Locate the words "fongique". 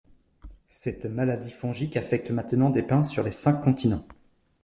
1.51-1.95